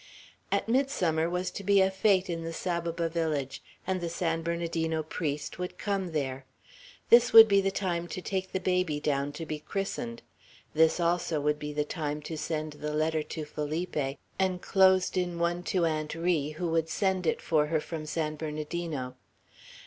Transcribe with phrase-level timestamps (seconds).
[0.51, 5.03] At midsummer was to be a fete in the Saboba village, and the San Bernardino
[5.03, 6.43] priest would come there.
[7.11, 10.23] This would be the time to take the baby down to be christened;
[10.73, 15.61] this also would be the time to send the letter to Felipe, enclosed in one
[15.65, 19.13] to Aunt Ri, who would send it for her from San Bernardino.